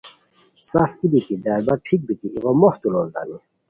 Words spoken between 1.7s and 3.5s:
پھیک بیتی ایغو موختو لوڑیتانی